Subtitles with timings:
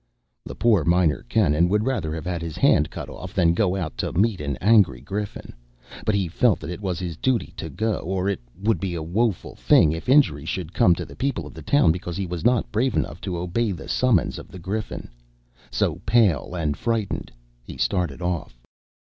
[0.45, 3.97] The poor Minor Canon would rather have had his hand cut off than go out
[3.99, 5.53] to meet an angry griffin;
[6.07, 9.03] but he felt that it was his duty to go, or it would be a
[9.03, 12.43] woeful thing if injury should come to the people of the town because he was
[12.43, 15.07] not brave enough to obey the summons of the Griffin.
[15.69, 17.31] So, pale and frightened,
[17.61, 18.59] he started off.